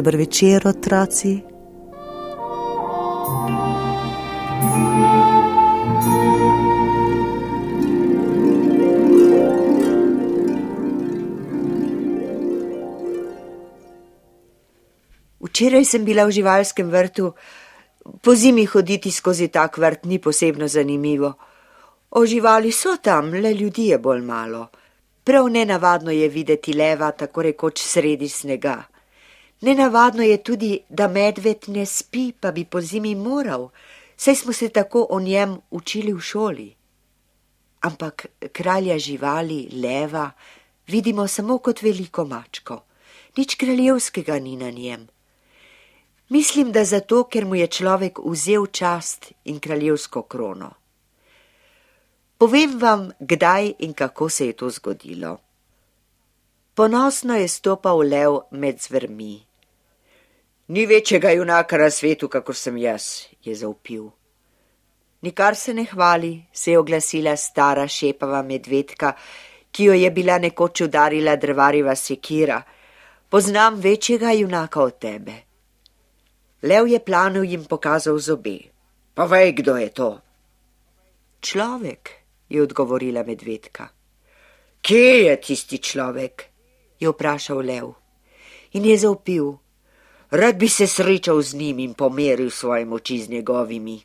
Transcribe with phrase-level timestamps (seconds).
[0.00, 1.42] Dober večer, otroci.
[15.40, 17.34] Včeraj sem bila v živalskem vrtu.
[18.24, 21.34] Po zimi hoditi skozi tak vrt ni posebno zanimivo.
[22.16, 24.70] O živali so tam, le ljudi je bolj malo.
[25.24, 28.89] Prav nenavadno je videti leva tako rekoč sredi snega.
[29.60, 33.68] Nenavadno je tudi, da medved ne spi, pa bi po zimi moral,
[34.16, 36.74] saj smo se tako o njem učili v šoli.
[37.80, 40.30] Ampak kralja živali, leva,
[40.86, 42.82] vidimo samo kot veliko mačko.
[43.36, 45.08] Nič kraljevskega ni na njem.
[46.28, 50.70] Mislim, da zato, ker mu je človek vzel čast in kraljevsko krono.
[52.38, 55.38] Povem vam, kdaj in kako se je to zgodilo.
[56.74, 59.49] Ponosno je stopal lev med zvrmi.
[60.70, 64.04] Ni večjega junaka na svetu, kakor sem jaz, je zaupil.
[65.22, 69.16] Nikar se ne hvali, se je oglasila stara šepava medvedka,
[69.72, 72.62] ki jo je bila nekoč udarila drvariva sekira.
[73.28, 75.32] Poznam večjega junaka od tebe.
[76.62, 78.58] Lev je planu jim pokazal zobe.
[79.14, 80.20] Pa vej, kdo je to?
[81.40, 82.10] Človek,
[82.48, 83.88] je odgovorila medvedka.
[84.82, 86.46] Kje je tisti človek?
[87.00, 87.90] je vprašal lev.
[88.72, 89.58] In je zaupil.
[90.30, 94.02] Rad bi se srečal z njim in pomeril svoje moči z njegovimi.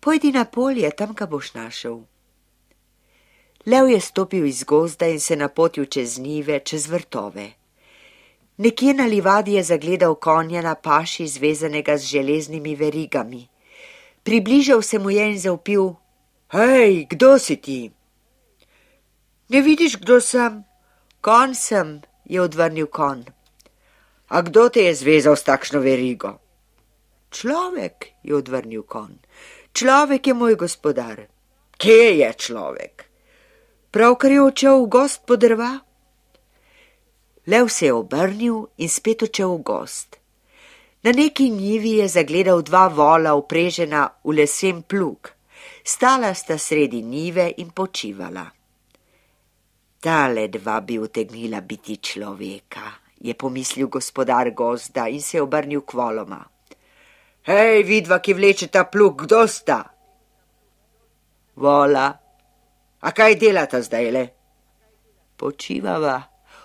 [0.00, 2.00] Pojdi na polje, tam ga boš našel.
[3.66, 7.50] Lev je stopil iz gozda in se napotil čez njive, čez vrtove.
[8.56, 13.48] Nekje na livadi je zagledal konja na paši zvezanega z železnimi verigami.
[14.22, 15.94] Približal se mu je in zaupil:
[16.52, 17.90] Hej, kdo si ti?
[19.48, 20.64] Ne vidiš, kdo sem?
[21.20, 23.24] Kon sem, je odvrnil kon.
[24.28, 26.36] A kdo te je zvezal s takšno verigo?
[27.30, 29.16] Človek, je odvrnil kon.
[29.72, 31.28] Človek je moj gospodar.
[31.78, 33.08] Kje je človek?
[33.90, 35.80] Pravkar je odšel v gost po drva.
[37.48, 40.18] Lev se je obrnil in spet odšel v gost.
[41.04, 45.32] Na neki njivi je zagledal dva vola uprežena v lesen plug.
[45.84, 48.44] Stala sta sredi njive in počivala.
[50.00, 55.92] Tale dva bi utegnila biti človeka, je pomislil gospodar gozda in se je obrnil k
[55.92, 56.40] voloma.
[57.48, 59.82] Hej, vidva, ki vlečeta plug, kdo sta?
[61.56, 62.08] Vola.
[63.00, 64.24] A kaj delata zdaj le?
[65.36, 66.18] Počivava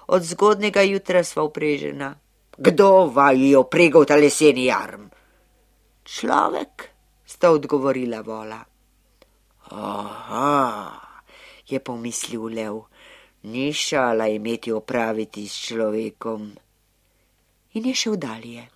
[0.08, 2.14] od zgodnega jutra sva uprežena.
[2.58, 5.08] Kdo vaju je opregal ta leseni jarm?
[6.04, 6.90] Človek,
[7.26, 8.60] sta odgovorila vola.
[9.72, 10.92] Aha,
[11.66, 12.84] je pomislil lev,
[13.44, 16.52] ni šala imeti opraviti s človekom.
[17.74, 18.68] In je šel dalje.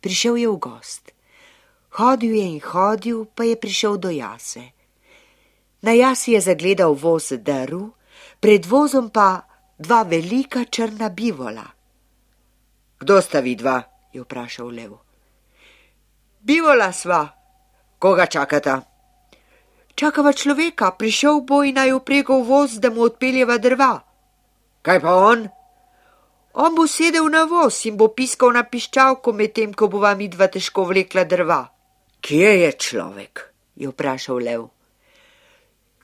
[0.00, 1.12] Prišel je v gost.
[1.98, 4.62] Hodil je in hodil, pa je prišel do jase.
[5.82, 7.90] Na jasi je zagledal voz drv,
[8.40, 9.46] pred vozom pa
[9.78, 11.66] dva velika črna bivola.
[12.98, 13.82] Kdo sta vidva?
[14.12, 14.92] je vprašal lev.
[16.40, 17.28] Bivola sva,
[17.98, 18.97] koga čakata?
[19.98, 23.98] Čakava človeka, prišel bo in naj upregal voz, da mu odpeljeva drva.
[24.86, 25.48] Kaj pa on?
[26.54, 30.46] On bo sedel na voz in bo piskal na piščalko, medtem ko bo vam idva
[30.46, 31.60] težko vlekla drva.
[32.22, 33.48] Kje je človek?
[33.78, 34.62] je vprašal lev.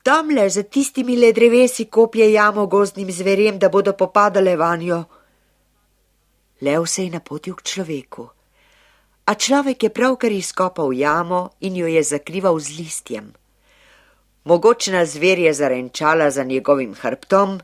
[0.03, 5.03] Tamle za tistimi le drevesi kopje jamo gozdnim zverjem, da bodo popadale vanjo.
[6.61, 8.27] Lev se je napotil k človeku.
[9.25, 13.33] A človek je pravkar izkopal jamo in jo je zakrival z listjem.
[14.45, 17.59] Mogočna zver je zarenčala za njegovim hrbtom,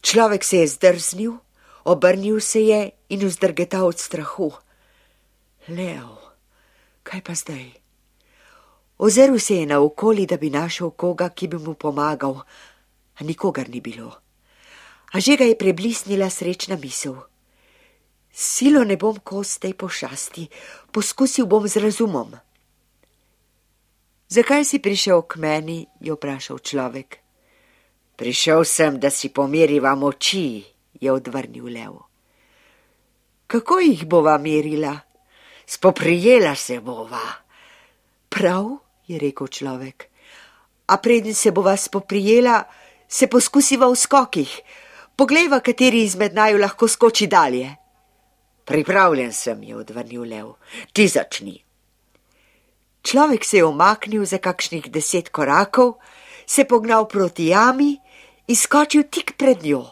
[0.00, 1.32] človek se je zdrznil,
[1.84, 4.52] obrnil se je in vzdrgetal od strahu.
[5.68, 6.12] Lev,
[7.02, 7.64] kaj pa zdaj?
[8.98, 12.36] Ozeril se je naokoli, da bi našel koga, ki bi mu pomagal,
[13.16, 14.12] a nikogar ni bilo.
[15.12, 17.16] A že ga je preblisnila srečna misel.
[18.32, 20.48] Silo ne bom kos tej pošasti,
[20.92, 22.36] poskusil bom z razumom.
[24.28, 25.86] Zakaj si prišel k meni?
[26.00, 27.20] je vprašal človek.
[28.16, 30.62] Prišel sem, da si pomeriva moči,
[31.00, 31.98] je odvrnil lev.
[33.46, 34.94] Kako jih bova merila?
[35.66, 37.42] Spoprijela se bova.
[38.28, 40.08] Prav, je rekel človek.
[40.86, 42.64] A preden se bo vas poprijela,
[43.08, 44.60] se poskusiva v skokih.
[45.16, 47.76] Poglejva, kateri izmed naju lahko skoči dalje.
[48.64, 50.54] Pripravljen sem, je odvrnil lev.
[50.92, 51.63] Ti začni.
[53.04, 56.00] Človek se je omaknil za kakšnih deset korakov,
[56.46, 58.00] se pognal proti jami
[58.48, 59.84] in skočil tik pred njo.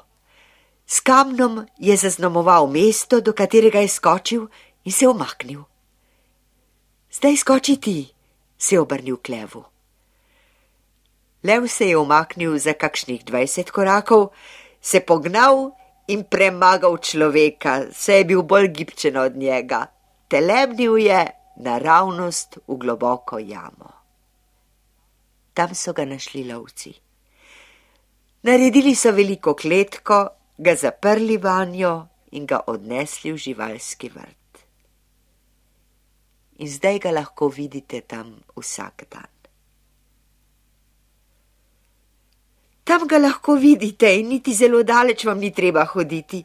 [0.89, 4.49] S kamnom je zaznamoval mesto, do katerega je skočil
[4.85, 5.61] in se omaknil.
[7.13, 8.09] Zdaj skoči ti,
[8.59, 9.65] se je obrnil k levu.
[11.45, 14.33] Lev se je omaknil za kakšnih dvajset korakov,
[14.81, 15.77] se pognal
[16.09, 19.87] in premagal človeka, se je bil bolj gibčen od njega.
[20.29, 23.91] Telemnil je naravnost v globoko jamo.
[25.55, 26.93] Tam so ga našli lovci.
[28.43, 30.19] Naredili so veliko kletko,
[30.59, 31.93] ga zaprli vanjo
[32.33, 34.65] in ga odnesli v živalski vrt.
[36.59, 39.31] In zdaj ga lahko vidite tam vsak dan.
[42.85, 46.43] Tam ga lahko vidite in niti zelo daleč vam ni treba hoditi.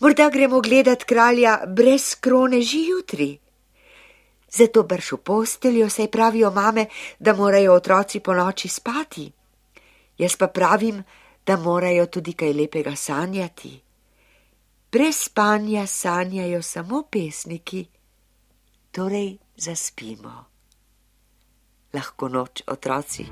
[0.00, 3.30] Morda gremo gledat kralja brez krone že jutri.
[4.50, 6.86] Zato brž v posteljo, saj pravijo mame,
[7.18, 9.30] da morajo otroci po noči spati.
[10.18, 11.02] Jaz pa pravim,
[11.46, 13.80] da morajo tudi kaj lepega sanjati.
[14.92, 17.86] Brez spanja sanjajo samo pesniki,
[18.90, 20.44] torej zaspimo.
[21.92, 23.26] Lahko noč, otroci.